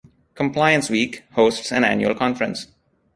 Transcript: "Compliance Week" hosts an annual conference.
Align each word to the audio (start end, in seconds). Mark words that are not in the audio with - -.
"Compliance 0.33 0.89
Week" 0.89 1.21
hosts 1.33 1.71
an 1.71 1.83
annual 1.83 2.15
conference. 2.15 2.65